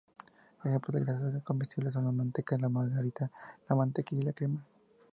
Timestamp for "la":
2.05-2.11, 2.57-2.69, 3.69-3.75, 4.25-4.33